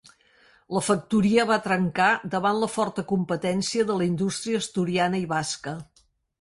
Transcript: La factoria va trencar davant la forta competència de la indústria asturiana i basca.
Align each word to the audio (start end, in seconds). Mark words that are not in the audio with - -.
La 0.77 0.81
factoria 0.85 1.45
va 1.49 1.57
trencar 1.65 2.07
davant 2.37 2.63
la 2.65 2.71
forta 2.77 3.05
competència 3.13 3.87
de 3.93 4.01
la 4.03 4.09
indústria 4.09 4.65
asturiana 4.67 5.25
i 5.29 5.33
basca. 5.39 5.79